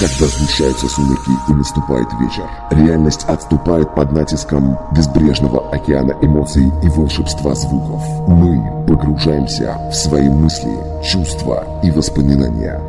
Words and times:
Когда 0.00 0.28
сгущаются 0.28 0.88
сумерки 0.88 1.30
и 1.46 1.52
наступает 1.52 2.08
вечер, 2.18 2.48
реальность 2.70 3.22
отступает 3.24 3.94
под 3.94 4.12
натиском 4.12 4.78
безбрежного 4.96 5.68
океана 5.72 6.16
эмоций 6.22 6.72
и 6.82 6.88
волшебства 6.88 7.54
звуков. 7.54 8.00
Мы 8.26 8.86
погружаемся 8.86 9.76
в 9.90 9.94
свои 9.94 10.30
мысли, 10.30 10.72
чувства 11.04 11.66
и 11.82 11.90
воспоминания. 11.90 12.80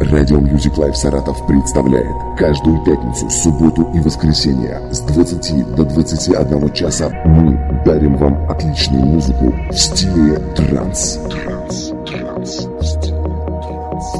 Радио 0.00 0.40
Music 0.40 0.74
Live 0.76 0.94
Саратов 0.94 1.46
представляет 1.46 2.14
каждую 2.36 2.84
пятницу, 2.84 3.30
субботу 3.30 3.90
и 3.94 4.00
воскресенье 4.00 4.78
с 4.90 5.00
20 5.00 5.74
до 5.74 5.84
21 5.86 6.70
часа 6.74 7.08
мы 7.24 7.82
дарим 7.86 8.18
вам 8.18 8.50
отличную 8.50 9.06
музыку 9.06 9.54
в 9.70 9.78
стиле 9.78 10.36
транс. 10.54 11.18
Транс, 11.30 11.51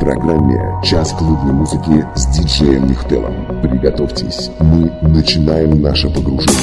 программе 0.02 0.60
«Час 0.82 1.12
клубной 1.12 1.52
музыки» 1.52 2.04
с 2.16 2.26
диджеем 2.26 2.88
Нихтелом. 2.88 3.62
Приготовьтесь, 3.62 4.50
мы 4.58 4.90
начинаем 5.02 5.80
наше 5.80 6.10
погружение. 6.10 6.58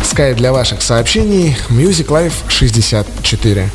Скайп 0.05 0.37
для 0.37 0.53
ваших 0.53 0.83
сообщений 0.83 1.57
Music 1.69 2.07
Life 2.07 2.35
64. 2.47 3.71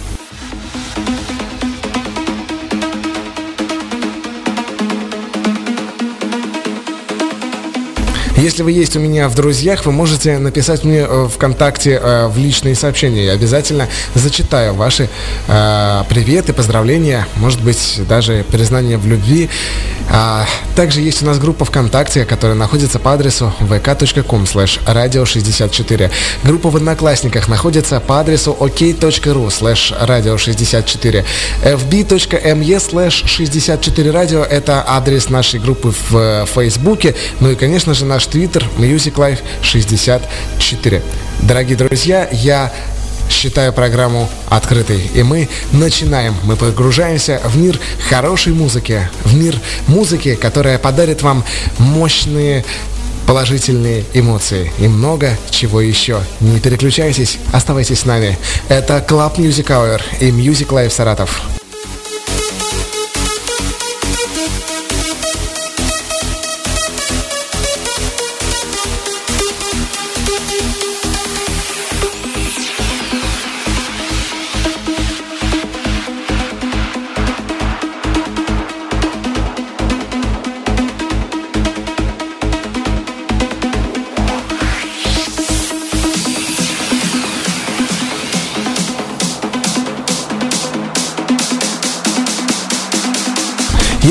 Если 8.42 8.64
вы 8.64 8.72
есть 8.72 8.96
у 8.96 9.00
меня 9.00 9.30
в 9.30 9.36
друзьях, 9.36 9.86
вы 9.86 9.92
можете 9.92 10.40
написать 10.40 10.84
мне 10.84 11.06
э, 11.08 11.28
ВКонтакте 11.32 12.00
э, 12.02 12.26
в 12.26 12.40
личные 12.40 12.74
сообщения. 12.74 13.26
Я 13.26 13.34
обязательно 13.34 13.88
зачитаю 14.16 14.74
ваши 14.74 15.10
э, 15.48 16.04
приветы, 16.10 16.52
поздравления, 16.52 17.28
может 17.36 17.62
быть, 17.62 18.02
даже 18.10 18.44
признание 18.50 18.98
в 18.98 19.06
любви. 19.06 19.48
А, 20.14 20.46
также 20.76 21.00
есть 21.00 21.24
у 21.24 21.26
нас 21.26 21.40
группа 21.40 21.64
ВКонтакте, 21.64 22.26
которая 22.26 22.58
находится 22.58 23.00
по 23.00 23.14
адресу 23.14 23.54
vk.com 23.62 24.44
slash 24.44 24.84
radio64. 24.86 26.12
Группа 26.44 26.70
в 26.70 26.76
Одноклассниках 26.76 27.48
находится 27.48 28.00
по 28.02 28.20
адресу 28.20 28.56
ok.ru 28.60 29.48
slash 29.48 29.98
radio64. 30.06 31.24
fb.me 31.64 32.78
slash 32.78 33.26
64 33.26 34.12
radio 34.12 34.44
это 34.44 34.84
адрес 34.86 35.30
нашей 35.30 35.62
группы 35.62 35.94
в 36.10 36.46
Фейсбуке. 36.46 37.16
Ну 37.40 37.52
и, 37.52 37.56
конечно 37.56 37.94
же, 37.94 38.06
наш 38.06 38.28
Twitter 38.28 38.64
Music 38.78 39.14
Life 39.14 39.40
64. 39.62 41.02
Дорогие 41.42 41.78
друзья, 41.78 42.28
я 42.32 42.72
считаю 43.32 43.74
программу 43.74 44.30
открытой. 44.50 45.10
И 45.14 45.24
мы 45.24 45.50
начинаем. 45.72 46.36
Мы 46.44 46.56
погружаемся 46.56 47.42
в 47.44 47.58
мир 47.58 47.80
хорошей 48.10 48.54
музыки. 48.54 49.10
В 49.24 49.34
мир 49.36 49.56
музыки, 49.88 50.36
которая 50.36 50.78
подарит 50.78 51.22
вам 51.22 51.44
мощные 51.80 52.64
положительные 53.26 54.04
эмоции 54.14 54.72
и 54.80 54.88
много 54.88 55.38
чего 55.50 55.80
еще. 55.80 56.22
Не 56.40 56.60
переключайтесь, 56.60 57.38
оставайтесь 57.54 58.00
с 58.00 58.06
нами. 58.06 58.38
Это 58.68 59.04
Club 59.08 59.38
Music 59.38 59.68
Hour 59.68 60.02
и 60.20 60.32
Music 60.32 60.68
Live 60.68 60.90
Саратов. 60.90 61.61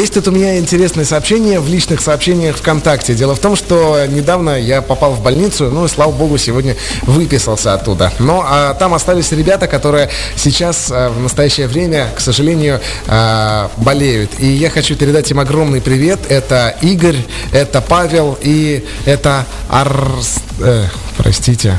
Есть 0.00 0.14
тут 0.14 0.28
у 0.28 0.30
меня 0.30 0.56
интересное 0.56 1.04
сообщение 1.04 1.60
в 1.60 1.68
личных 1.68 2.00
сообщениях 2.00 2.56
ВКонтакте. 2.56 3.14
Дело 3.14 3.34
в 3.34 3.38
том, 3.38 3.54
что 3.54 4.06
недавно 4.06 4.58
я 4.58 4.80
попал 4.80 5.12
в 5.12 5.22
больницу, 5.22 5.68
ну 5.70 5.84
и 5.84 5.88
слава 5.88 6.10
богу, 6.10 6.38
сегодня 6.38 6.74
выписался 7.02 7.74
оттуда. 7.74 8.10
Но 8.18 8.42
а, 8.48 8.72
там 8.72 8.94
остались 8.94 9.30
ребята, 9.32 9.66
которые 9.66 10.08
сейчас 10.36 10.90
а, 10.90 11.10
в 11.10 11.20
настоящее 11.20 11.66
время, 11.66 12.08
к 12.16 12.20
сожалению, 12.20 12.80
а, 13.08 13.70
болеют. 13.76 14.30
И 14.38 14.46
я 14.46 14.70
хочу 14.70 14.96
передать 14.96 15.30
им 15.32 15.38
огромный 15.38 15.82
привет. 15.82 16.18
Это 16.30 16.74
Игорь, 16.80 17.18
это 17.52 17.82
Павел 17.82 18.38
и 18.40 18.82
это 19.04 19.44
Арс... 19.68 20.36
Э, 20.60 20.86
простите. 21.18 21.78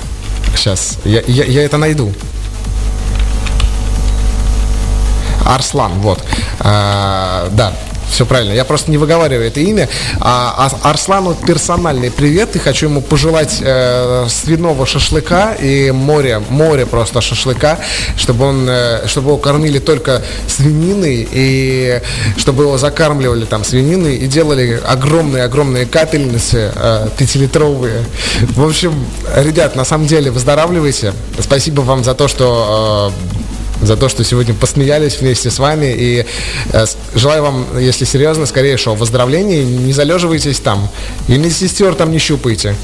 Сейчас, 0.56 1.00
я, 1.06 1.23
я, 1.25 1.45
я 1.45 1.63
это 1.63 1.77
найду. 1.77 2.13
Арслан, 5.44 5.94
вот. 6.01 6.19
А, 6.59 7.50
да, 7.53 7.73
все 8.11 8.25
правильно. 8.25 8.53
Я 8.53 8.65
просто 8.65 8.91
не 8.91 8.97
выговариваю 8.97 9.47
это 9.47 9.59
имя. 9.59 9.89
А, 10.19 10.69
а 10.83 10.89
Арслану 10.89 11.33
персональный 11.33 12.11
привет 12.11 12.55
и 12.55 12.59
хочу 12.59 12.87
ему 12.87 13.01
пожелать 13.01 13.57
э, 13.61 14.27
свиного 14.29 14.85
шашлыка 14.85 15.53
и 15.53 15.91
море, 15.91 16.41
море 16.49 16.85
просто 16.85 17.21
шашлыка, 17.21 17.79
чтобы 18.17 18.45
он, 18.45 18.67
э, 18.69 19.07
чтобы 19.07 19.29
его 19.29 19.37
кормили 19.37 19.79
только 19.79 20.21
свининой 20.47 21.27
и 21.31 22.01
чтобы 22.37 22.63
его 22.63 22.77
закармливали 22.77 23.45
там 23.45 23.63
свининой 23.63 24.17
и 24.17 24.27
делали 24.27 24.79
огромные-огромные 24.85 25.85
капельницы 25.85 26.71
э, 26.75 27.07
пятилитровые. 27.17 28.03
В 28.55 28.65
общем, 28.65 28.93
ребят, 29.35 29.75
на 29.75 29.85
самом 29.85 30.07
деле 30.07 30.31
выздоравливайте. 30.31 31.13
Спасибо 31.39 31.81
вам 31.81 32.03
за 32.03 32.13
то, 32.13 32.27
что 32.27 33.13
э, 33.37 33.40
за 33.81 33.98
то, 33.98 34.10
что 34.10 34.24
сегодня 34.24 34.54
посмеялись 34.54 35.19
вместе 35.19 35.50
с 35.50 35.60
вами. 35.60 35.94
И 35.98 36.25
э, 36.72 36.86
желаю 37.16 37.44
вам, 37.44 37.80
если 37.80 38.06
серьезно, 38.06 38.45
скорее 38.45 38.78
шоу 38.78 38.95
выздоровления. 38.95 39.63
Не 39.63 39.94
залеживайтесь 39.94 40.60
там. 40.60 40.89
И 41.28 41.38
медсестер 41.38 41.95
там 41.95 42.12
не 42.12 42.19
щупайте. 42.19 42.75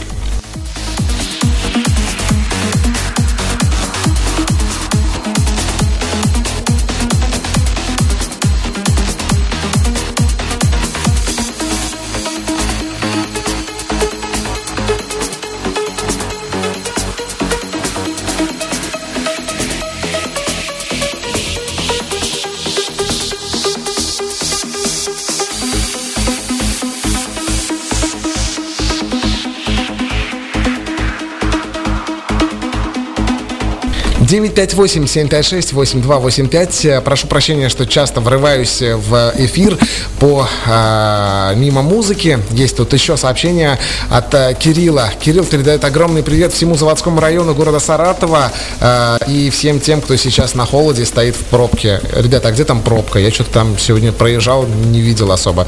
958-756-8285. 34.27 37.01
Прошу 37.01 37.27
прощения, 37.27 37.69
что 37.69 37.85
часто 37.85 38.19
врываюсь 38.19 38.81
в 38.81 39.33
эфир 39.37 39.77
по 40.19 40.49
э, 40.65 41.53
мимо 41.55 41.81
музыки. 41.81 42.39
Есть 42.51 42.75
тут 42.77 42.93
еще 42.93 43.15
сообщение 43.15 43.79
от 44.09 44.33
э, 44.33 44.53
Кирилла. 44.59 45.11
Кирилл 45.21 45.45
передает 45.45 45.85
огромный 45.85 46.23
привет 46.23 46.51
всему 46.53 46.75
заводскому 46.75 47.21
району 47.21 47.55
города 47.55 47.79
Саратова 47.79 48.51
э, 48.81 49.17
и 49.27 49.49
всем 49.49 49.79
тем, 49.79 50.01
кто 50.01 50.17
сейчас 50.17 50.55
на 50.55 50.65
холоде 50.65 51.05
стоит 51.05 51.35
в 51.35 51.45
пробке. 51.45 52.01
Ребята, 52.13 52.49
а 52.49 52.51
где 52.51 52.65
там 52.65 52.81
пробка? 52.81 53.19
Я 53.19 53.31
что-то 53.31 53.51
там 53.51 53.77
сегодня 53.79 54.11
проезжал, 54.11 54.65
не 54.65 54.99
видел 54.99 55.31
особо. 55.31 55.65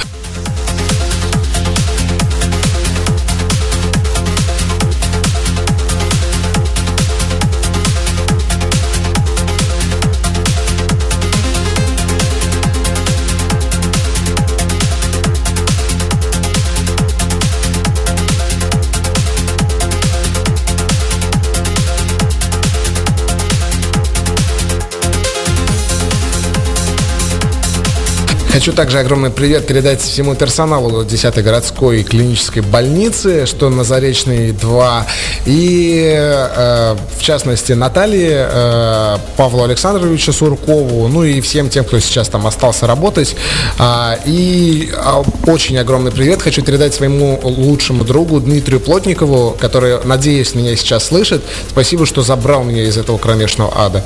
Хочу 28.60 28.74
также 28.74 29.00
огромный 29.00 29.30
привет 29.30 29.66
передать 29.68 30.02
всему 30.02 30.36
персоналу 30.36 31.06
10-й 31.06 31.42
городской 31.42 32.04
клинической 32.04 32.62
больницы, 32.62 33.46
что 33.46 33.70
на 33.70 33.86
Заречной 33.86 34.52
2. 34.52 35.08
И, 35.46 36.14
э, 36.14 36.98
в 37.18 37.24
частности, 37.24 37.72
Наталье, 37.72 38.50
э, 38.52 39.18
Павлу 39.38 39.64
Александровичу 39.64 40.34
Суркову, 40.34 41.08
ну 41.08 41.24
и 41.24 41.40
всем 41.40 41.70
тем, 41.70 41.86
кто 41.86 42.00
сейчас 42.00 42.28
там 42.28 42.46
остался 42.46 42.86
работать. 42.86 43.34
А, 43.78 44.20
и 44.26 44.92
а, 44.94 45.24
очень 45.48 45.78
огромный 45.78 46.12
привет 46.12 46.42
хочу 46.42 46.62
передать 46.62 46.94
своему 46.94 47.40
лучшему 47.42 48.04
другу 48.04 48.42
Дмитрию 48.42 48.82
Плотникову, 48.82 49.56
который, 49.58 50.04
надеюсь, 50.04 50.54
меня 50.54 50.76
сейчас 50.76 51.06
слышит. 51.06 51.42
Спасибо, 51.70 52.06
что 52.06 52.24
забрал 52.24 52.66
меня 52.66 52.84
из 52.84 52.98
этого 52.98 53.18
кромешного 53.18 53.72
ада. 53.74 54.04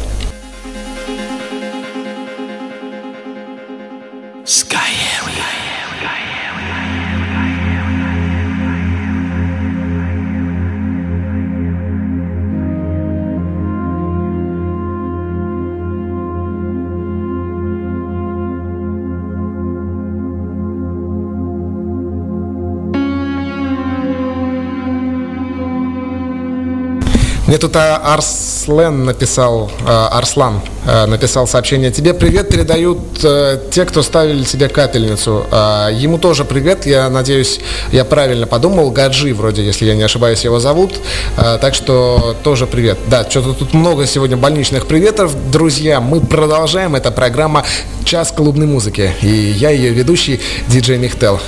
Мне 27.53 27.59
тут 27.59 27.75
а, 27.75 27.97
Арслен 27.97 29.05
написал, 29.05 29.71
а, 29.85 30.07
Арслан 30.07 30.59
а, 30.87 31.05
написал 31.05 31.45
сообщение. 31.45 31.91
Тебе 31.91 32.15
привет 32.15 32.49
передают 32.49 33.23
э, 33.23 33.59
те, 33.69 33.85
кто 33.85 34.01
ставили 34.01 34.43
себе 34.43 34.69
капельницу. 34.69 35.45
Ему 35.91 36.17
тоже 36.17 36.45
привет, 36.45 36.87
я 36.87 37.11
надеюсь, 37.11 37.59
я 37.91 38.05
правильно 38.05 38.47
подумал. 38.47 38.89
Гаджи 38.89 39.35
вроде, 39.35 39.63
если 39.63 39.85
я 39.85 39.93
не 39.93 40.01
ошибаюсь, 40.01 40.43
его 40.43 40.59
зовут. 40.59 40.95
Так 41.35 41.75
что 41.75 42.35
тоже 42.41 42.65
привет. 42.65 42.97
Да, 43.05 43.23
что-то 43.29 43.53
тут 43.53 43.75
много 43.75 44.07
сегодня 44.07 44.35
больничных 44.35 44.87
приветов. 44.87 45.35
Друзья, 45.51 46.01
мы 46.01 46.21
продолжаем. 46.21 46.95
Это 46.95 47.11
программа 47.11 47.65
«Час 48.13 48.31
клубной 48.31 48.67
музыки». 48.67 49.11
И 49.23 49.27
я 49.27 49.71
ее 49.71 49.89
ведущий, 49.89 50.39
диджей 50.67 50.99
Михтел. 50.99 51.39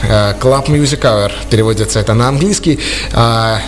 Club 0.42 0.66
Music 0.66 1.02
Hour. 1.02 1.32
Переводится 1.52 2.00
это 2.00 2.16
на 2.16 2.28
английский. 2.28 2.80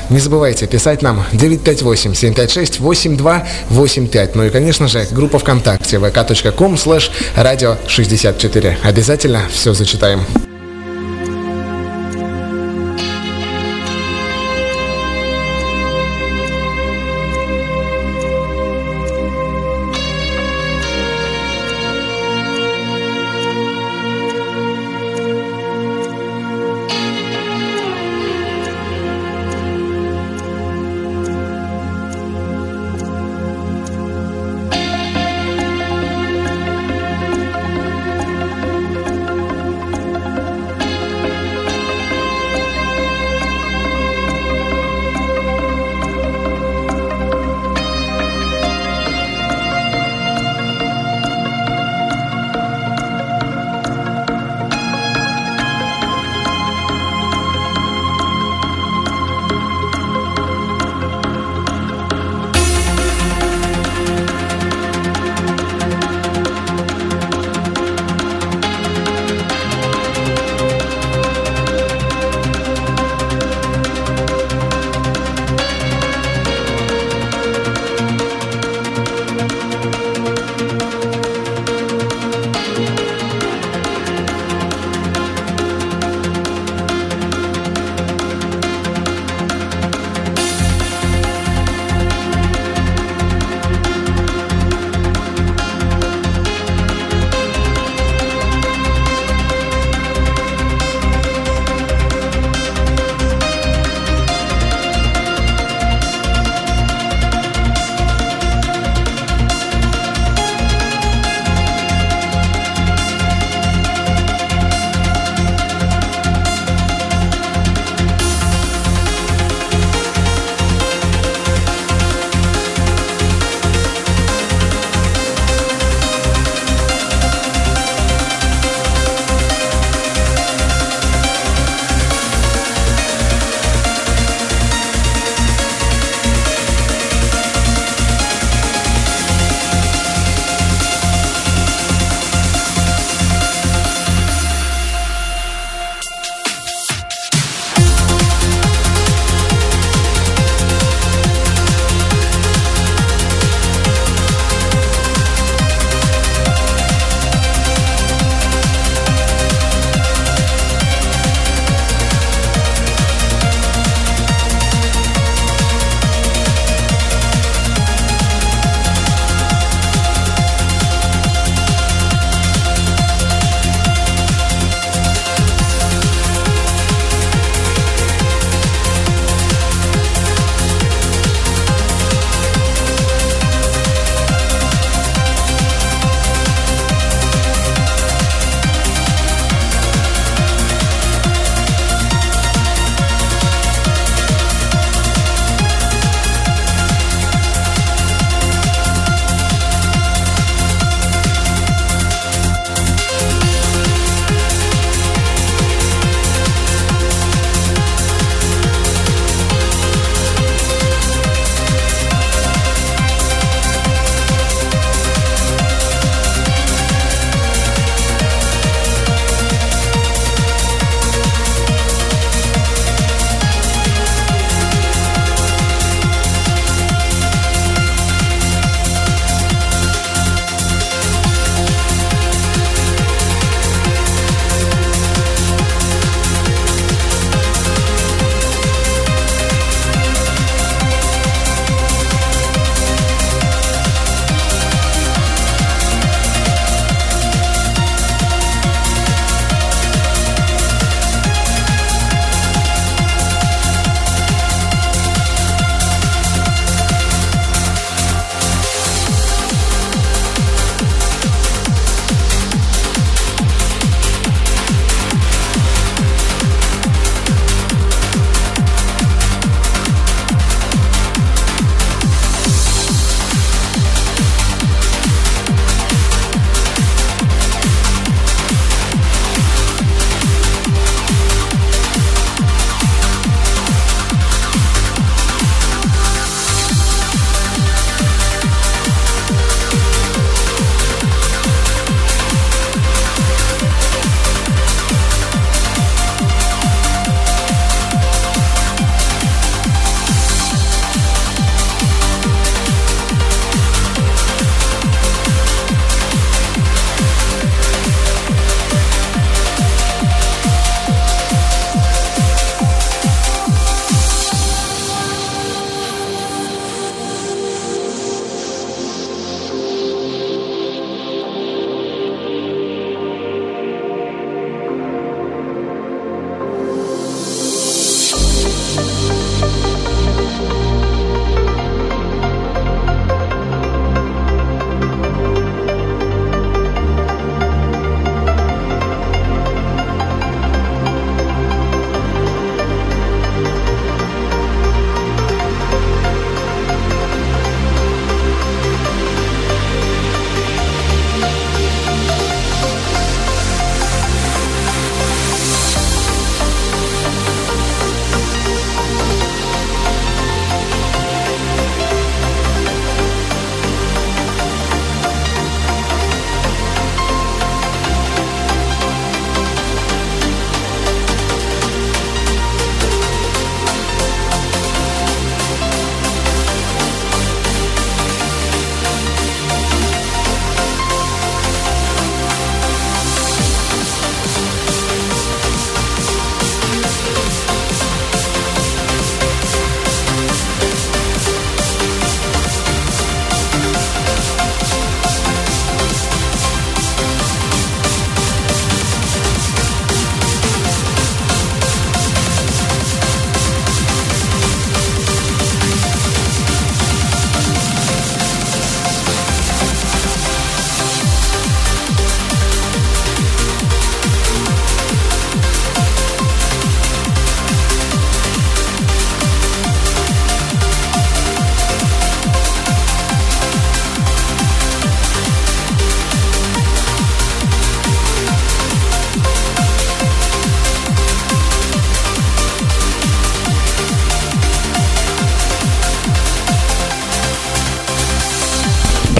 Не 0.10 0.18
забывайте 0.18 0.66
писать 0.66 1.04
нам 1.04 1.24
958 1.32 2.16
756 2.16 2.80
8285. 2.80 4.36
Ну 4.36 4.46
и, 4.46 4.50
конечно 4.50 4.88
же, 4.88 5.06
группа 5.12 5.38
ВКонтакте 5.38 5.98
vk.com 5.98 6.74
slash 6.74 7.12
радио 7.36 7.78
64. 7.88 8.80
Обязательно 8.82 9.44
все 9.52 9.76
зачитаем. 9.76 10.26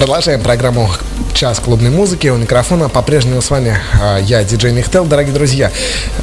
Продолжаем 0.08 0.40
программу 0.40 0.88
«Час 1.34 1.60
клубной 1.60 1.90
музыки». 1.90 2.28
У 2.28 2.36
микрофона 2.38 2.88
по-прежнему 2.88 3.42
с 3.42 3.50
вами 3.50 3.76
а, 4.00 4.16
я, 4.16 4.42
диджей 4.42 4.72
Михтел. 4.72 5.04
Дорогие 5.04 5.34
друзья, 5.34 5.70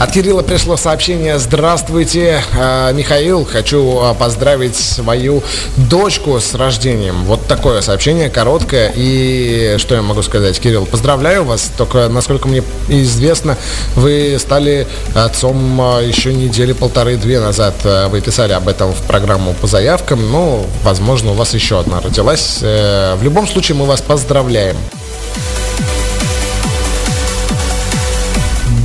От 0.10 0.16
Кирилла 0.16 0.42
пришло 0.42 0.76
сообщение 0.76 1.38
«Здравствуйте, 1.38 2.42
э, 2.58 2.94
Михаил, 2.94 3.46
хочу 3.46 4.02
э, 4.02 4.16
поздравить 4.16 4.76
свою 4.76 5.44
дочку 5.78 6.40
с 6.40 6.56
рождением». 6.56 7.26
Вот 7.26 7.46
такое 7.46 7.82
сообщение, 7.82 8.32
короткое. 8.32 8.92
И 8.96 9.76
что 9.78 9.94
я 9.94 10.02
могу 10.02 10.24
сказать, 10.24 10.60
Кирилл, 10.60 10.88
поздравляю 10.88 11.44
вас. 11.44 11.72
Только, 11.78 12.10
насколько 12.10 12.48
мне 12.48 12.64
известно, 12.88 13.56
вы 13.96 14.36
стали 14.40 14.88
отцом 15.14 15.80
э, 15.80 16.08
еще 16.08 16.34
недели 16.34 16.74
полторы-две 16.74 17.40
назад. 17.40 17.76
Вы 18.10 18.20
писали 18.22 18.54
об 18.54 18.68
этом 18.68 18.94
в 18.94 19.04
программу 19.04 19.54
по 19.54 19.68
заявкам. 19.68 20.32
Ну, 20.32 20.66
возможно, 20.82 21.34
у 21.34 21.36
вас 21.36 21.54
еще 21.54 21.80
одна 21.80 22.02
родилась. 22.02 22.62
В 22.62 23.20
любом 23.22 23.48
случае, 23.48 23.78
мы 23.78 23.86
вас 23.86 24.02
поздравляем. 24.02 24.76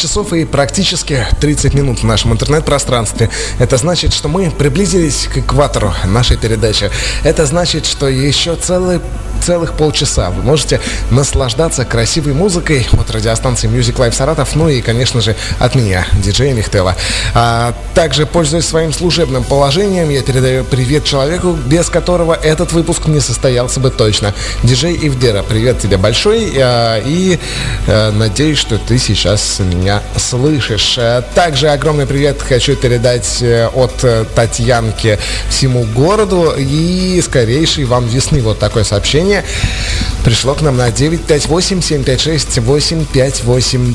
Часов 0.01 0.33
и 0.33 0.45
практически 0.45 1.27
30 1.41 1.75
минут 1.75 2.01
в 2.01 2.05
нашем 2.05 2.33
интернет-пространстве. 2.33 3.31
Это 3.59 3.77
значит, 3.77 4.13
что 4.15 4.29
мы 4.29 4.51
приблизились 4.51 5.29
к 5.33 5.39
экватору 5.39 5.93
нашей 6.07 6.37
передачи. 6.37 6.91
Это 7.23 7.45
значит, 7.47 7.87
что 7.87 8.09
еще 8.09 8.57
целый 8.57 9.01
целых 9.41 9.75
полчаса 9.75 10.31
вы 10.31 10.43
можете 10.43 10.81
наслаждаться 11.11 11.85
красивой 11.85 12.35
музыкой 12.35 12.87
от 12.93 13.11
радиостанции 13.11 13.69
Music 13.69 13.97
Life 13.97 14.13
Саратов, 14.13 14.55
ну 14.55 14.69
и, 14.69 14.81
конечно 14.81 15.21
же, 15.21 15.37
от 15.59 15.75
меня, 15.75 16.07
диджея 16.23 16.55
Михтела. 16.55 16.95
А 17.35 17.75
также, 17.95 18.27
пользуясь 18.27 18.67
своим 18.67 18.93
служебным 18.93 19.45
положением, 19.45 20.11
я 20.11 20.23
передаю 20.23 20.65
привет 20.65 21.05
человеку, 21.05 21.53
без 21.53 21.89
которого 21.89 22.35
этот 22.35 22.73
выпуск 22.73 23.07
не 23.07 23.21
состоялся 23.21 23.81
бы 23.81 23.91
точно. 23.91 24.35
Диджей 24.63 24.99
Ивдера, 25.03 25.43
привет 25.43 25.81
тебе 25.81 25.97
большой, 25.97 26.53
а, 26.57 27.01
и 27.05 27.39
а, 27.87 28.13
надеюсь, 28.13 28.59
что 28.59 28.79
ты 28.79 28.99
сейчас 28.99 29.59
меня 29.61 30.03
слышишь. 30.17 30.97
А, 30.99 31.23
также 31.35 31.69
огромный 31.69 32.07
привет 32.07 32.43
хочу 32.43 32.77
передать 32.77 33.39
э, 33.43 33.69
от 33.69 33.95
Татьянки 34.35 35.19
всему 35.49 35.85
городу 35.85 36.55
и 36.57 37.21
скорейшей 37.23 37.85
вам 37.85 38.07
весны. 38.07 38.41
Вот 38.43 38.59
такое 38.59 38.85
сообщение 38.85 39.30
пришло 40.25 40.55
к 40.55 40.63
нам 40.63 40.77
на 40.77 40.91
958 40.91 41.83
756 41.83 42.59
858 42.59 43.95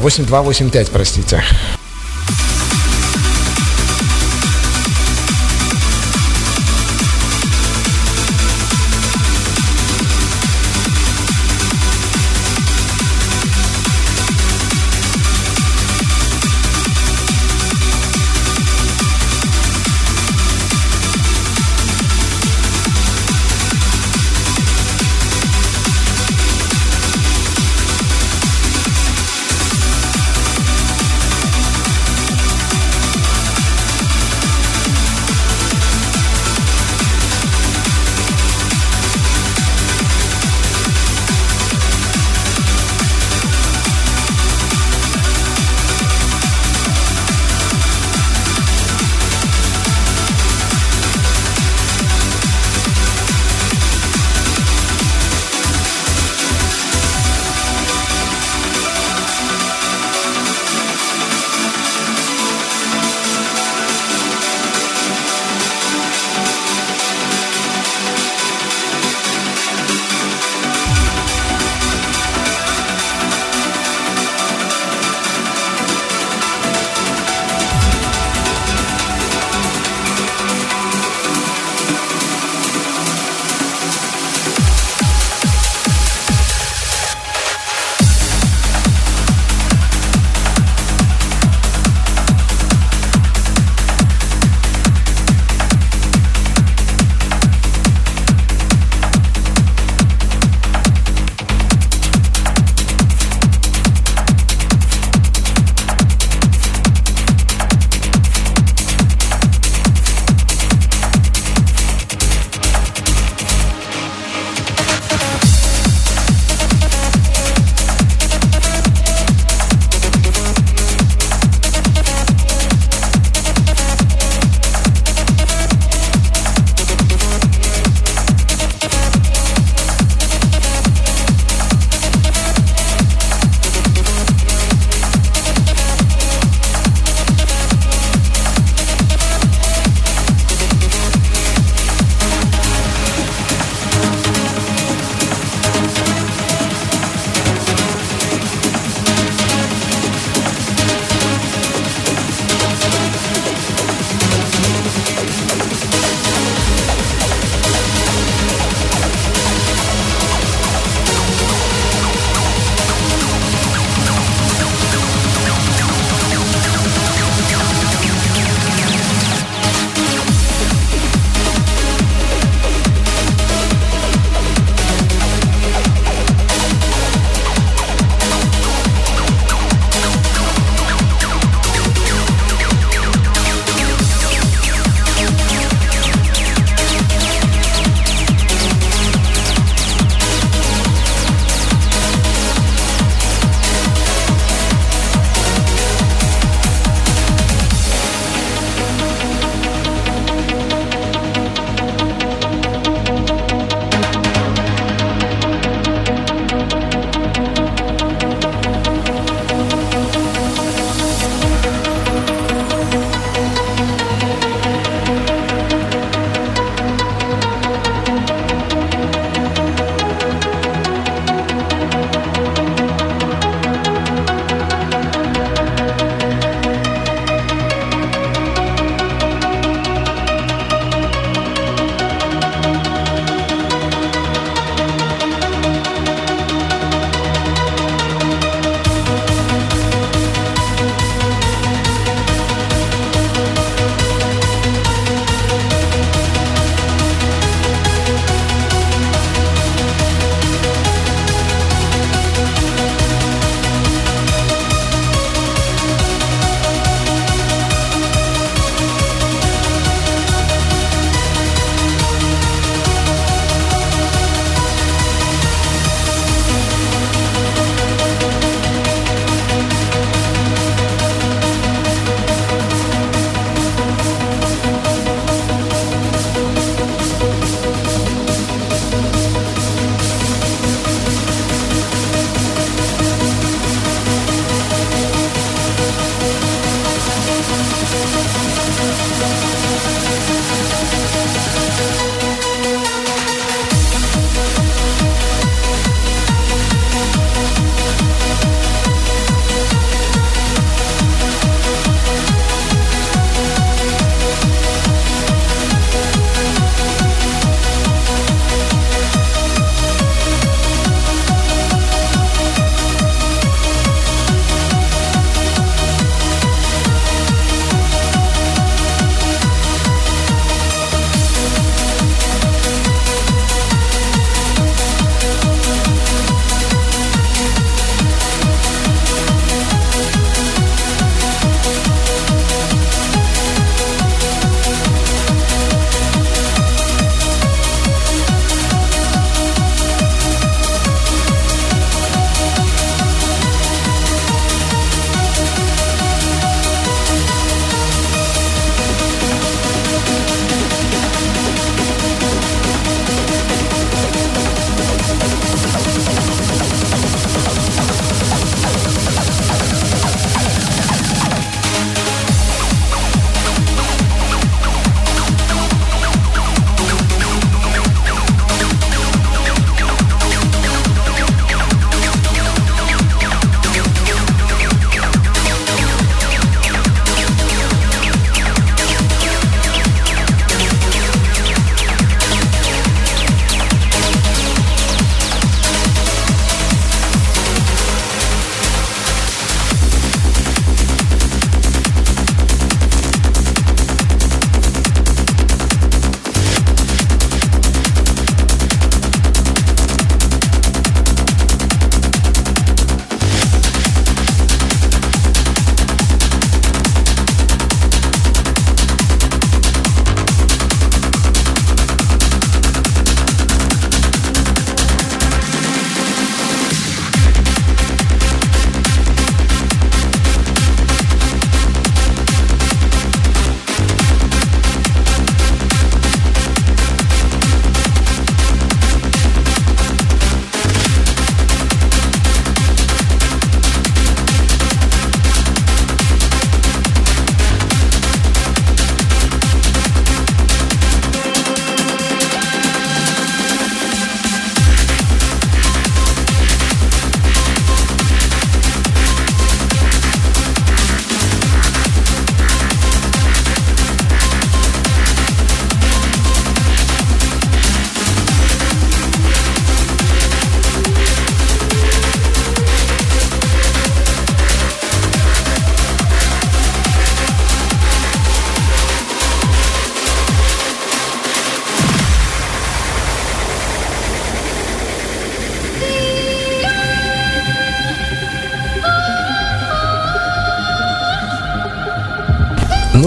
8285, 0.00 0.90
простите. 0.90 1.42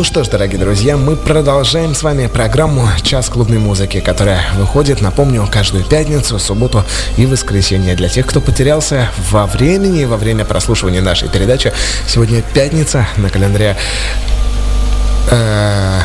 Что 0.06 0.24
ж, 0.24 0.28
дорогие 0.28 0.60
друзья, 0.60 0.98
мы 0.98 1.16
продолжаем 1.16 1.96
с 1.96 2.04
вами 2.04 2.28
программу 2.28 2.88
«Час 3.02 3.28
клубной 3.28 3.58
музыки», 3.58 4.00
которая 4.02 4.46
выходит, 4.56 5.02
напомню, 5.02 5.48
каждую 5.52 5.84
пятницу, 5.84 6.38
субботу 6.38 6.86
и 7.18 7.26
воскресенье. 7.26 7.96
Для 7.96 8.08
тех, 8.08 8.28
кто 8.28 8.40
потерялся 8.40 9.10
во 9.32 9.48
времени, 9.48 10.06
во 10.06 10.18
время 10.18 10.46
прослушивания 10.46 11.02
нашей 11.02 11.28
передачи, 11.28 11.74
сегодня 12.08 12.44
пятница 12.54 13.08
на 13.18 13.30
календаре... 13.30 13.76
Э 15.32 16.02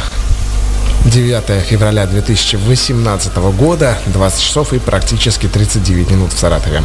9 1.05 1.65
февраля 1.65 2.07
2018 2.07 3.37
года, 3.57 3.99
20 4.07 4.41
часов 4.43 4.73
и 4.75 4.79
практически 4.79 5.47
39 5.47 6.11
минут 6.11 6.33
в 6.33 6.39
Саратове. 6.39 6.83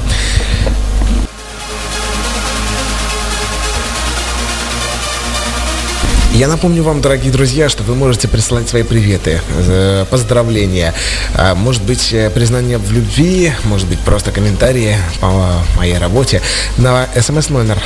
Я 6.35 6.49
напомню 6.49 6.83
вам, 6.83 6.99
дорогие 6.99 7.31
друзья, 7.31 7.69
что 7.69 7.81
вы 7.83 7.95
можете 7.95 8.27
присылать 8.27 8.67
свои 8.67 8.83
приветы, 8.83 9.39
э, 9.49 10.05
поздравления, 10.09 10.93
а, 11.33 11.55
может 11.55 11.81
быть, 11.83 12.11
э, 12.11 12.29
признание 12.29 12.77
в 12.77 12.91
любви, 12.91 13.53
может 13.63 13.87
быть, 13.87 13.99
просто 13.99 14.31
комментарии 14.31 14.97
по 15.21 15.31
моей 15.77 15.97
работе 15.97 16.41
на 16.77 17.07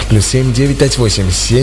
плюс 0.10 0.26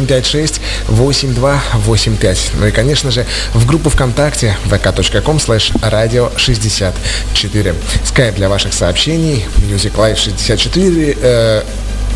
пять 0.06 0.26
шесть 0.26 0.60
восемь 0.86 1.34
два 1.34 1.60
восемь 1.74 2.16
пять. 2.16 2.52
Ну 2.54 2.68
и, 2.68 2.70
конечно 2.70 3.10
же, 3.10 3.26
в 3.52 3.66
группу 3.66 3.90
ВКонтакте 3.90 4.56
vk.com 4.66 5.38
slash 5.38 5.72
radio 5.80 6.30
64. 6.38 7.74
Скайп 8.04 8.36
для 8.36 8.48
ваших 8.48 8.72
сообщений, 8.72 9.44
Music 9.68 9.96
Live 9.96 10.18
64, 10.18 11.16
э, 11.20 11.62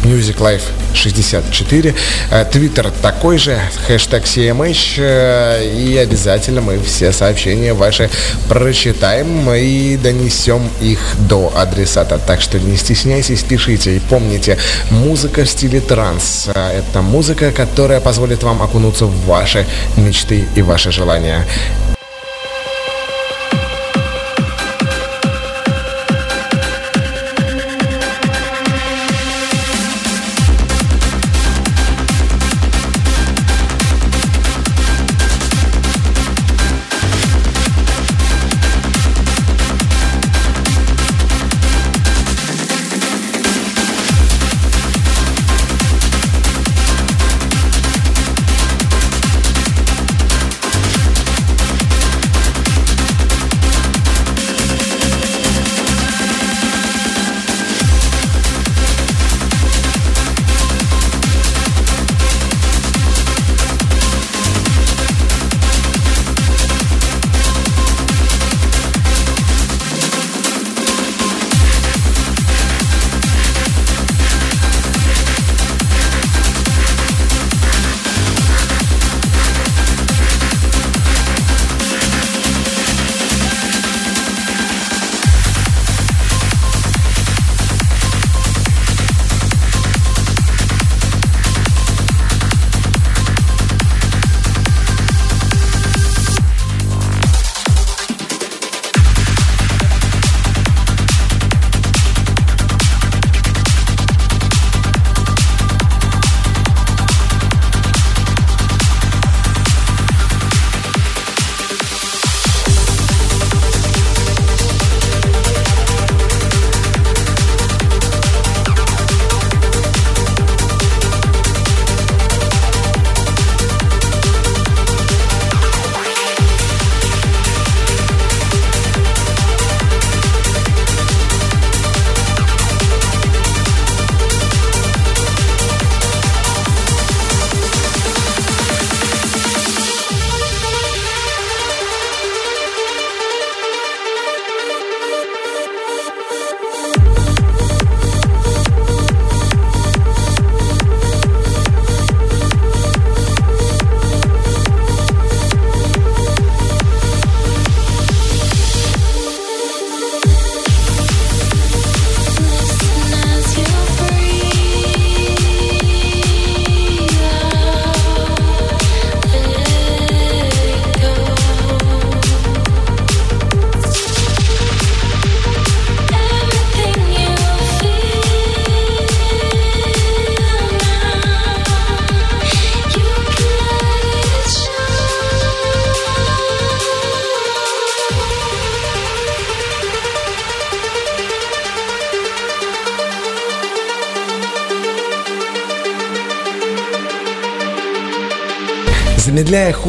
Music 0.03 0.39
Life 0.39 0.63
64. 0.95 1.95
Твиттер 2.53 2.91
такой 3.03 3.39
же, 3.39 3.59
хэштег 3.87 4.25
CMH. 4.25 4.95
Э, 4.99 5.75
и 5.75 5.97
обязательно 5.97 6.61
мы 6.61 6.81
все 6.81 7.13
сообщения 7.13 7.75
ваши 7.75 8.11
прочитаем 8.49 9.51
и 9.53 9.97
донесем 9.97 10.69
их 10.81 10.99
до 11.29 11.53
адресата. 11.55 12.19
Так 12.19 12.41
что 12.41 12.59
не 12.59 12.77
стесняйтесь, 12.77 13.43
пишите. 13.43 13.97
И 13.97 14.01
помните, 14.01 14.59
музыка 14.91 15.45
в 15.45 15.49
стиле 15.49 15.81
транс. 15.81 16.49
Э, 16.55 16.79
это 16.79 17.03
музыка, 17.03 17.53
которая 17.53 18.01
позволит 18.01 18.43
вам 18.43 18.63
окунуться 18.63 19.07
в 19.07 19.27
ваши 19.27 19.67
мечты 19.97 20.49
и 20.55 20.63
ваши 20.63 20.91
желания. 20.91 21.47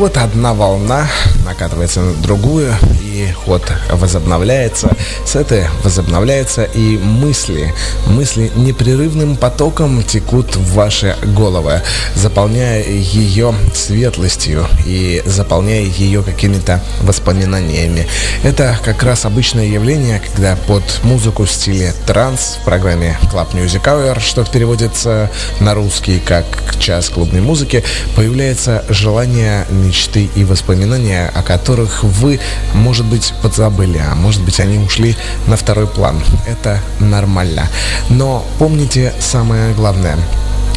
Ход, 0.01 0.17
одна 0.17 0.55
волна 0.55 1.07
накатывается 1.45 2.01
на 2.01 2.13
другую, 2.23 2.73
и 3.03 3.10
ход 3.31 3.63
возобновляется. 3.91 4.95
С 5.25 5.35
этой 5.35 5.65
возобновляются 5.83 6.63
и 6.63 6.97
мысли. 6.97 7.73
Мысли 8.07 8.51
непрерывным 8.55 9.35
потоком 9.35 10.03
текут 10.03 10.55
в 10.55 10.73
ваши 10.73 11.15
головы, 11.23 11.81
заполняя 12.15 12.83
ее 12.83 13.53
светлостью 13.73 14.65
и 14.85 15.21
заполняя 15.25 15.83
ее 15.83 16.23
какими-то 16.23 16.83
воспоминаниями. 17.01 18.07
Это 18.43 18.77
как 18.83 19.03
раз 19.03 19.25
обычное 19.25 19.65
явление, 19.65 20.19
когда 20.19 20.55
под 20.67 20.83
музыку 21.03 21.45
в 21.45 21.51
стиле 21.51 21.93
транс 22.05 22.57
в 22.61 22.65
программе 22.65 23.17
Club 23.31 23.53
Music 23.53 23.83
Hour, 23.83 24.19
что 24.19 24.43
переводится 24.43 25.29
на 25.59 25.73
русский 25.73 26.19
как 26.19 26.45
«Час 26.79 27.09
клубной 27.09 27.41
музыки», 27.41 27.83
появляется 28.15 28.83
желание, 28.89 29.65
мечты 29.69 30.29
и 30.35 30.43
воспоминания, 30.43 31.31
о 31.33 31.43
которых 31.43 32.03
вы, 32.03 32.39
может 32.73 33.05
быть, 33.05 33.20
подзабыли, 33.41 33.99
а 33.99 34.15
может 34.15 34.41
быть, 34.43 34.59
они 34.59 34.77
ушли 34.77 35.15
на 35.47 35.55
второй 35.55 35.87
план. 35.87 36.21
Это 36.47 36.79
нормально. 36.99 37.67
Но 38.09 38.45
помните 38.59 39.13
самое 39.19 39.73
главное. 39.73 40.17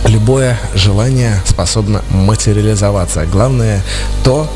любое 0.07 0.59
желание 0.75 1.41
способно 1.47 2.03
материализоваться. 2.11 3.25
Главное 3.27 3.83
то, 4.23 4.49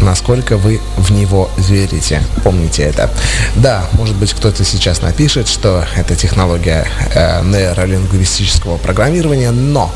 насколько 0.00 0.56
вы 0.56 0.80
в 0.96 1.10
него 1.12 1.50
верите. 1.56 2.22
Помните 2.44 2.82
это. 2.82 3.10
Да, 3.56 3.84
может 3.92 4.16
быть, 4.16 4.32
кто-то 4.32 4.64
сейчас 4.64 5.02
напишет, 5.02 5.48
что 5.48 5.84
это 5.96 6.16
технология 6.16 6.86
э, 7.14 7.42
нейролингвистического 7.44 8.78
программирования, 8.78 9.50
но 9.50 9.92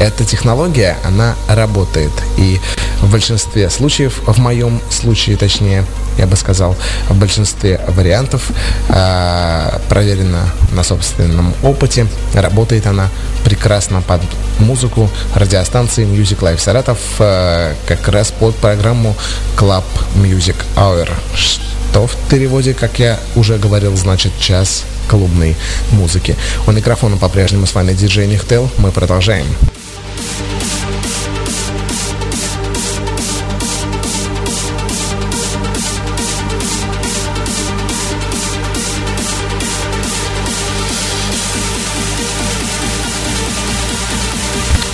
эта 0.00 0.24
технология, 0.24 0.96
она 1.04 1.34
работает. 1.48 2.12
И 2.36 2.60
в 3.00 3.10
большинстве 3.10 3.68
случаев, 3.70 4.20
в 4.26 4.38
моем 4.38 4.80
случае 4.90 5.36
точнее, 5.36 5.84
я 6.18 6.26
бы 6.26 6.36
сказал, 6.36 6.76
в 7.08 7.16
большинстве 7.18 7.80
вариантов 7.88 8.50
э, 8.88 9.78
проверено 9.88 10.42
на 10.72 10.82
собственном 10.84 11.54
опыте. 11.62 12.06
Работает 12.34 12.86
она 12.86 13.08
прекрасно 13.44 14.02
под 14.02 14.22
музыку 14.58 15.08
радиостанции 15.34 16.06
Music 16.06 16.38
Life 16.40 16.58
Саратов, 16.58 16.98
э, 17.18 17.74
как 17.86 18.08
раз 18.08 18.30
под 18.30 18.54
программу 18.56 19.16
Club 19.56 19.84
Music 20.16 20.56
Hour, 20.76 21.10
что 21.34 22.06
в 22.06 22.16
переводе, 22.28 22.74
как 22.74 22.98
я 22.98 23.18
уже 23.34 23.58
говорил, 23.58 23.96
значит 23.96 24.32
час 24.38 24.84
клубной 25.08 25.56
музыки. 25.90 26.36
У 26.66 26.72
микрофона 26.72 27.16
по-прежнему 27.16 27.66
с 27.66 27.74
вами 27.74 27.92
диджей 27.92 28.26
Нихтел. 28.26 28.70
Мы 28.78 28.92
продолжаем. 28.92 29.46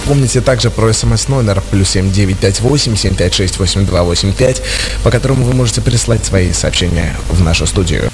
Помните 0.08 0.40
также 0.40 0.70
про 0.70 0.90
смс-номер 0.90 1.62
плюс 1.70 1.90
7958 1.90 2.96
756 2.96 3.58
8285, 3.58 4.62
по 5.04 5.10
которому 5.10 5.44
вы 5.44 5.52
можете 5.52 5.82
прислать 5.82 6.24
свои 6.24 6.50
сообщения 6.54 7.14
в 7.28 7.42
нашу 7.42 7.66
студию. 7.66 8.10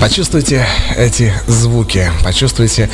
Почувствуйте 0.00 0.66
эти 0.96 1.30
звуки, 1.46 2.10
почувствуйте 2.24 2.88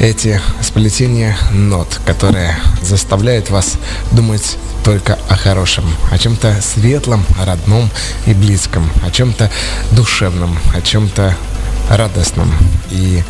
эти 0.00 0.40
сплетения 0.62 1.36
нот, 1.52 2.00
которые 2.06 2.56
заставляют 2.80 3.50
вас 3.50 3.74
думать 4.12 4.56
только 4.82 5.18
о 5.28 5.36
хорошем, 5.36 5.84
о 6.10 6.16
чем-то 6.16 6.56
светлом, 6.62 7.26
родном 7.44 7.90
и 8.24 8.32
близком, 8.32 8.90
о 9.06 9.10
чем-то 9.10 9.50
душевном, 9.92 10.58
о 10.74 10.80
чем-то 10.80 11.36
радостном. 11.90 12.50
И 12.90 13.22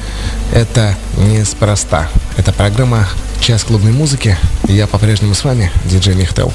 это 0.54 0.94
неспроста. 1.16 2.08
Это 2.36 2.52
программа 2.52 3.08
«Час 3.40 3.64
клубной 3.64 3.92
музыки». 3.92 4.38
Я 4.68 4.86
по-прежнему 4.86 5.34
с 5.34 5.42
вами, 5.42 5.72
диджей 5.84 6.14
Михтел. 6.14 6.52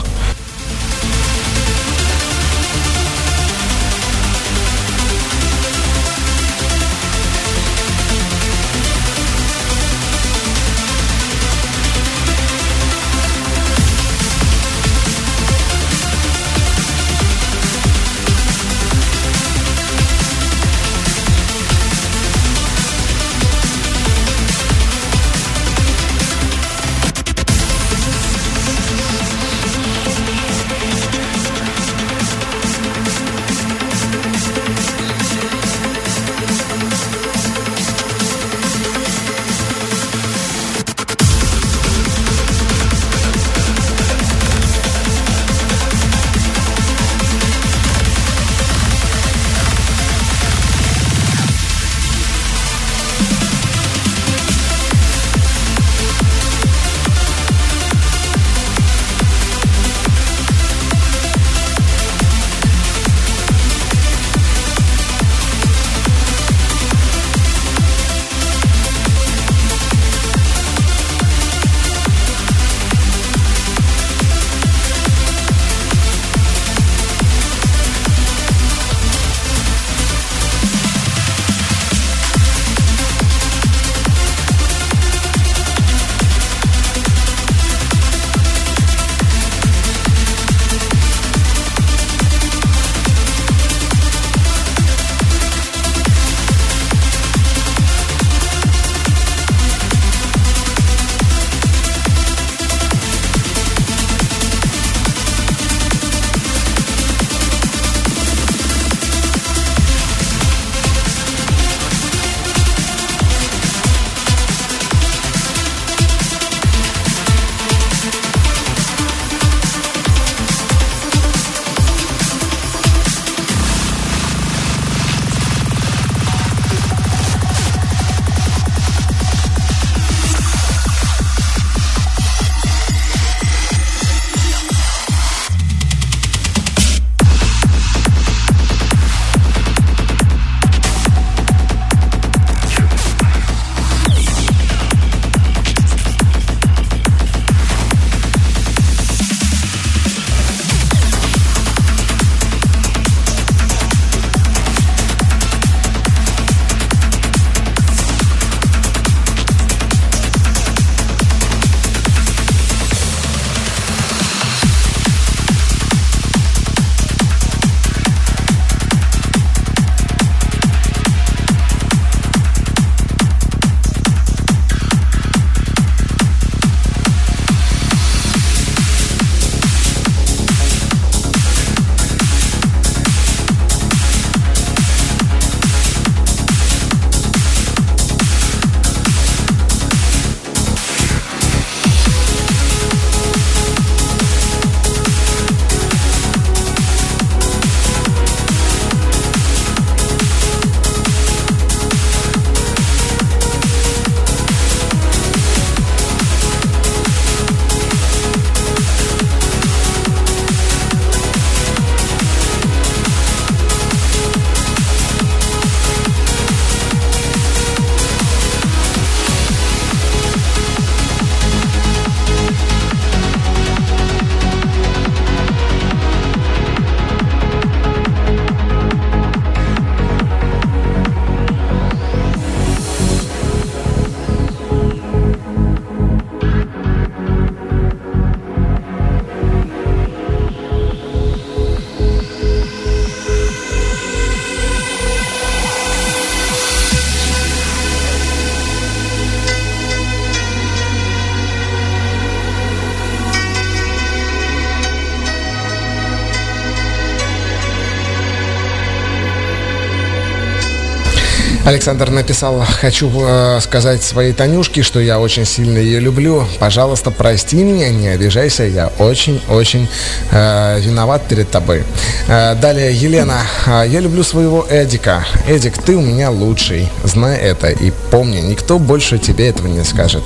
Александр 261.64 262.09
написал, 262.09 262.64
хочу 262.82 263.12
э, 263.24 263.59
сказать 263.62 264.01
своей 264.01 264.34
Танюшке, 264.34 264.82
что 264.82 264.99
я 264.99 265.20
очень 265.20 265.45
сильно 265.45 265.78
ее 265.78 265.99
люблю. 265.99 266.47
Пожалуйста, 266.59 267.12
прости 267.12 267.57
меня, 267.57 267.89
не 267.89 268.07
обижайся, 268.07 268.64
я 268.64 268.88
очень-очень 268.97 269.88
э, 270.32 270.80
виноват 270.80 271.22
перед 271.28 271.51
тобой. 271.51 271.84
Э, 272.28 272.55
далее, 272.55 272.91
Елена, 272.91 273.41
э, 273.68 273.84
я 273.88 273.99
люблю 273.99 274.24
своего 274.24 274.66
Эдика. 274.72 275.24
Эдик, 275.47 275.78
ты 275.78 275.95
у 275.95 276.01
меня 276.01 276.32
лучший, 276.32 276.89
знай 277.03 277.38
это 277.38 277.68
и 277.68 277.91
помни, 278.09 278.39
никто 278.39 278.80
больше 278.80 279.20
тебе 279.20 279.49
этого 279.49 279.68
не 279.68 279.84
скажет. 279.84 280.24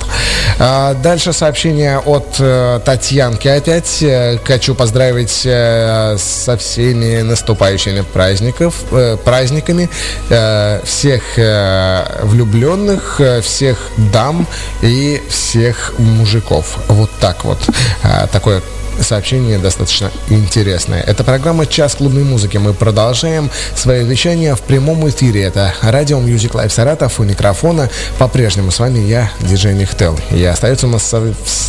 Э, 0.58 0.94
дальше 0.94 1.34
сообщение 1.34 1.98
от 1.98 2.36
э, 2.38 2.80
Татьянки 2.82 3.46
опять. 3.46 4.02
Э, 4.02 4.38
хочу 4.42 4.74
поздравить 4.74 5.42
э, 5.44 6.16
со 6.18 6.56
всеми 6.56 7.20
наступающими 7.20 8.00
праздников, 8.00 8.84
э, 8.90 9.18
праздниками 9.22 9.90
э, 10.30 10.80
всех 10.84 11.25
э, 11.36 12.24
влюбленных, 12.24 13.20
э, 13.20 13.40
всех 13.40 13.90
дам 14.12 14.46
и 14.82 15.22
всех 15.28 15.94
мужиков. 15.98 16.78
Вот 16.88 17.10
так 17.20 17.44
вот. 17.44 17.58
Э, 18.02 18.26
такое 18.30 18.62
сообщение 19.00 19.58
достаточно 19.58 20.10
интересное. 20.28 21.02
Это 21.02 21.24
программа 21.24 21.66
«Час 21.66 21.94
клубной 21.94 22.24
музыки». 22.24 22.56
Мы 22.56 22.74
продолжаем 22.74 23.50
свое 23.74 24.04
вещание 24.04 24.54
в 24.54 24.60
прямом 24.60 25.08
эфире. 25.08 25.42
Это 25.42 25.74
радио 25.82 26.20
Music 26.20 26.52
Live 26.52 26.70
Саратов 26.70 27.20
у 27.20 27.24
микрофона. 27.24 27.90
По-прежнему 28.18 28.70
с 28.70 28.78
вами 28.78 28.98
я, 29.00 29.30
диджей 29.40 29.74
Нихтел. 29.74 30.18
И 30.30 30.44
остается 30.44 30.86
у 30.86 30.90
нас 30.90 31.14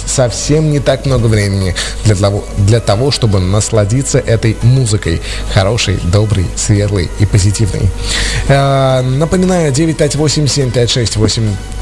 совсем 0.06 0.72
не 0.72 0.80
так 0.80 1.06
много 1.06 1.28
времени 1.28 1.76
для 2.06 2.16
того, 2.16 2.44
для 2.58 2.80
того, 2.80 3.12
чтобы 3.12 3.40
насладиться 3.40 4.20
этой 4.20 4.58
музыкой. 4.64 5.22
Хорошей, 5.54 6.00
доброй, 6.04 6.48
светлой 6.56 7.10
и 7.20 7.26
позитивной. 7.26 7.90
Э, 8.48 9.02
напоминаю, 9.02 9.72
958 9.72 10.48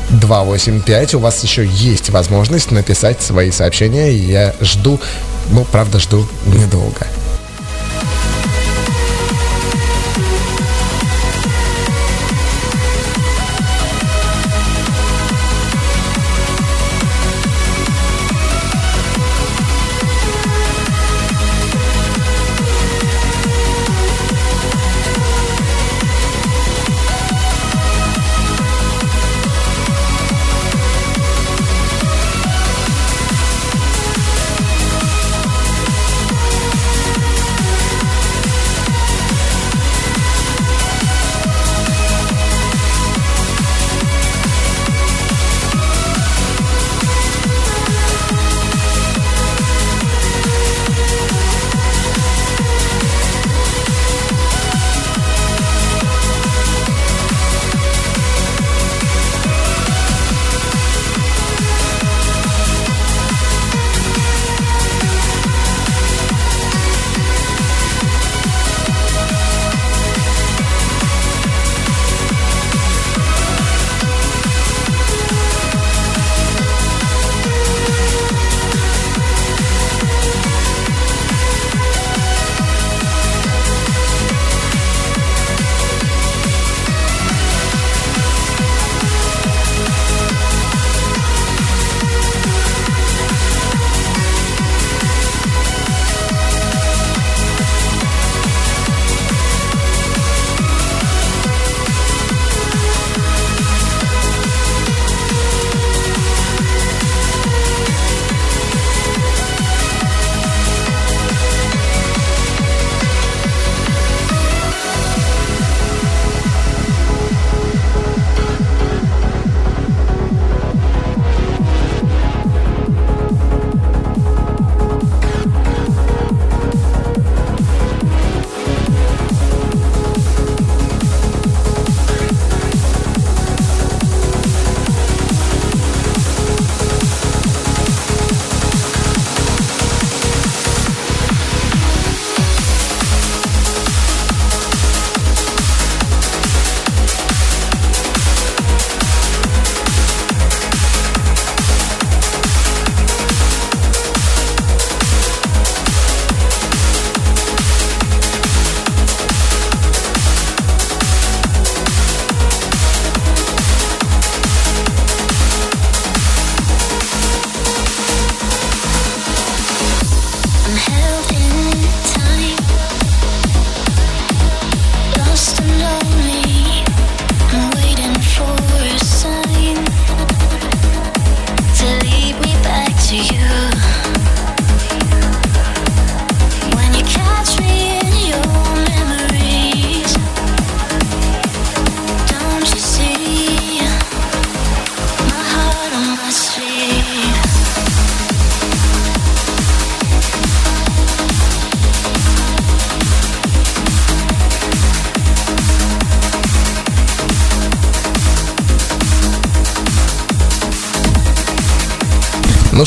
285. 0.10 1.16
У 1.16 1.20
вас 1.20 1.44
еще 1.44 1.66
есть 1.66 2.10
возможность 2.10 2.72
написать 2.72 3.22
свои 3.22 3.52
сообщения. 3.52 4.12
Я 4.12 4.54
жду 4.62 5.00
ну, 5.52 5.66
правда, 5.72 6.00
жду 6.00 6.28
недолго. 6.46 7.08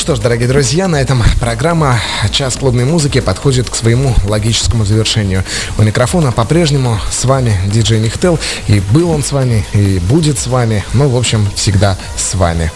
Что 0.09 0.16
ж, 0.16 0.20
дорогие 0.20 0.48
друзья, 0.48 0.88
на 0.88 1.02
этом 1.02 1.22
программа 1.38 2.00
«Час 2.30 2.56
клубной 2.56 2.86
музыки» 2.86 3.20
подходит 3.20 3.68
к 3.68 3.74
своему 3.74 4.14
логическому 4.24 4.86
завершению. 4.86 5.44
У 5.76 5.82
микрофона 5.82 6.32
по-прежнему 6.32 6.98
с 7.11 7.26
вами 7.26 7.54
диджей 7.66 8.00
Нихтел. 8.00 8.38
И 8.68 8.80
был 8.80 9.11
он 9.11 9.22
с 9.22 9.32
вами, 9.32 9.66
и 9.74 9.98
будет 9.98 10.38
с 10.38 10.46
вами. 10.46 10.82
Ну, 10.94 11.11
в 11.11 11.16
общем, 11.18 11.46
всегда 11.54 11.98
с 12.16 12.34
вами. 12.34 12.72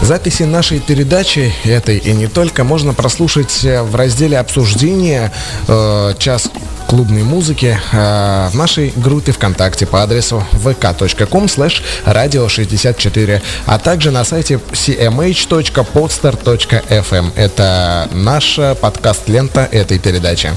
Записи 0.00 0.44
нашей 0.44 0.80
передачи 0.80 1.54
этой 1.62 1.98
и 1.98 2.12
не 2.12 2.28
только 2.28 2.64
можно 2.64 2.94
прослушать 2.94 3.62
в 3.62 3.94
разделе 3.94 4.38
обсуждения 4.38 5.30
э, 5.68 6.14
«Час 6.18 6.48
клубной 6.92 7.22
музыки 7.22 7.80
э, 7.90 8.48
в 8.52 8.54
нашей 8.54 8.92
группе 8.94 9.32
ВКонтакте 9.32 9.86
по 9.86 10.02
адресу 10.02 10.44
vk.com 10.52 11.46
slash 11.46 11.82
radio64, 12.04 13.40
а 13.64 13.78
также 13.78 14.10
на 14.10 14.24
сайте 14.24 14.56
cmh.podstar.fm. 14.56 17.32
Это 17.34 18.10
наша 18.12 18.74
подкаст-лента 18.74 19.66
этой 19.72 19.98
передачи. 19.98 20.50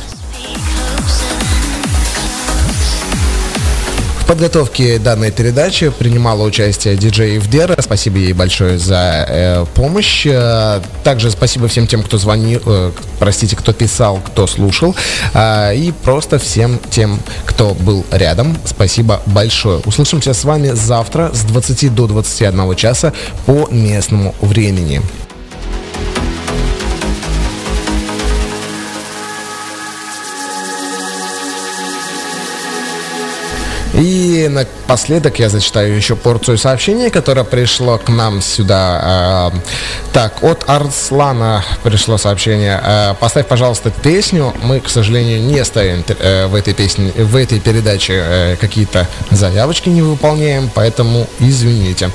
Подготовке 4.35 4.99
данной 4.99 5.31
передачи 5.31 5.89
принимала 5.89 6.43
участие 6.43 6.97
диджей 6.97 7.35
Евдера. 7.35 7.81
Спасибо 7.81 8.17
ей 8.17 8.33
большое 8.33 8.77
за 8.77 9.25
э, 9.29 9.65
помощь. 9.73 10.25
Э, 10.25 10.81
также 11.05 11.31
спасибо 11.31 11.69
всем 11.69 11.87
тем, 11.87 12.03
кто 12.03 12.17
звонил, 12.17 12.61
э, 12.65 12.91
простите, 13.17 13.55
кто 13.55 13.71
писал, 13.71 14.17
кто 14.17 14.45
слушал. 14.45 14.93
Э, 15.33 15.73
и 15.73 15.93
просто 16.03 16.37
всем 16.37 16.81
тем, 16.89 17.21
кто 17.45 17.73
был 17.73 18.05
рядом. 18.11 18.57
Спасибо 18.65 19.21
большое. 19.25 19.79
Услышимся 19.85 20.33
с 20.33 20.43
вами 20.43 20.71
завтра 20.73 21.31
с 21.33 21.43
20 21.43 21.95
до 21.95 22.05
21 22.07 22.75
часа 22.75 23.13
по 23.45 23.69
местному 23.71 24.35
времени. 24.41 25.01
И 33.95 34.47
напоследок 34.49 35.39
я 35.39 35.47
зачитаю 35.47 35.95
еще 35.95 36.15
порцию 36.15 36.57
сообщений, 36.57 37.09
которое 37.09 37.45
пришло 37.45 37.97
к 37.97 38.09
нам 38.09 38.41
сюда. 38.41 39.51
Э, 39.53 39.57
так, 40.11 40.43
от 40.43 40.65
Арслана 40.67 41.63
пришло 41.83 42.17
сообщение. 42.17 42.81
Э, 42.83 43.13
поставь, 43.17 43.47
пожалуйста, 43.47 43.91
песню. 43.91 44.53
Мы, 44.63 44.81
к 44.81 44.89
сожалению, 44.89 45.41
не 45.41 45.63
ставим 45.63 46.03
э, 46.07 46.47
в 46.47 46.55
этой 46.55 46.73
песне, 46.73 47.11
в 47.15 47.35
этой 47.37 47.59
передаче 47.61 48.57
какие-то 48.59 49.07
заявочки 49.31 49.87
не 49.87 50.01
выполняем, 50.01 50.69
поэтому 50.73 51.27
извините. 51.39 52.11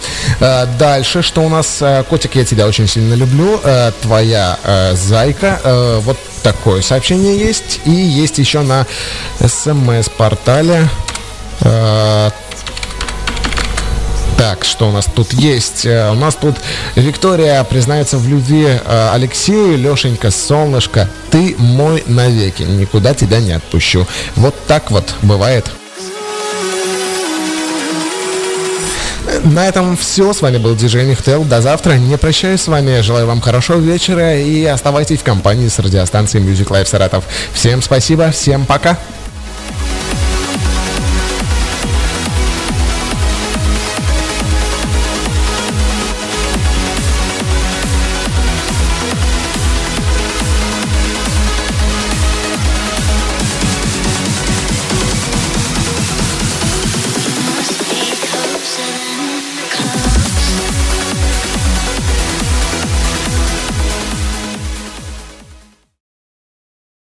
Дальше, 0.78 1.22
что 1.22 1.42
у 1.42 1.48
нас? 1.48 1.82
Котик, 2.08 2.34
я 2.34 2.44
тебя 2.44 2.66
очень 2.66 2.88
сильно 2.88 3.14
люблю. 3.14 3.60
Твоя 4.02 4.58
зайка. 4.92 5.60
Вот 6.04 6.18
такое 6.42 6.82
сообщение 6.82 7.38
есть. 7.38 7.80
И 7.84 7.90
есть 7.90 8.38
еще 8.38 8.60
на 8.60 8.86
смс-портале 9.40 10.88
так, 14.40 14.64
что 14.64 14.88
у 14.88 14.90
нас 14.90 15.04
тут 15.04 15.34
есть? 15.34 15.84
Э, 15.84 16.10
у 16.12 16.14
нас 16.14 16.34
тут 16.34 16.56
Виктория 16.96 17.62
признается 17.62 18.16
в 18.16 18.26
любви 18.26 18.66
э, 18.66 19.10
Алексею, 19.12 19.76
Лешенька, 19.76 20.30
солнышко, 20.30 21.10
ты 21.30 21.54
мой 21.58 22.02
навеки, 22.06 22.62
никуда 22.62 23.12
тебя 23.12 23.40
не 23.40 23.52
отпущу. 23.52 24.06
Вот 24.36 24.54
так 24.66 24.90
вот 24.90 25.14
бывает. 25.20 25.70
На 29.44 29.68
этом 29.68 29.96
все. 29.96 30.32
С 30.32 30.40
вами 30.40 30.56
был 30.56 30.74
диджей 30.74 31.04
Михтел. 31.04 31.44
До 31.44 31.60
завтра. 31.60 31.92
Не 31.92 32.16
прощаюсь 32.16 32.62
с 32.62 32.68
вами. 32.68 33.00
Желаю 33.00 33.26
вам 33.26 33.40
хорошего 33.40 33.78
вечера 33.78 34.36
и 34.36 34.64
оставайтесь 34.64 35.20
в 35.20 35.22
компании 35.22 35.68
с 35.68 35.78
радиостанцией 35.78 36.44
Music 36.44 36.68
Life 36.68 36.86
Саратов. 36.86 37.24
Всем 37.52 37.82
спасибо. 37.82 38.30
Всем 38.30 38.66
пока. 38.66 38.98